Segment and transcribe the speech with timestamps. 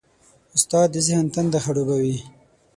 [0.55, 2.17] استاد د ذهن تنده خړوبوي.